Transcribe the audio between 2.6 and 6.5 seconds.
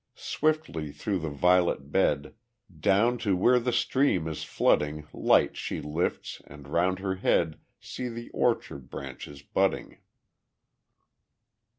Down to where the stream is flooding Light she flits